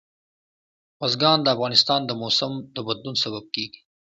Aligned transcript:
بزګان 0.99 1.39
د 1.43 1.47
افغانستان 1.55 2.01
د 2.05 2.11
موسم 2.21 2.53
د 2.75 2.77
بدلون 2.87 3.15
سبب 3.23 3.45
کېږي. 3.55 3.79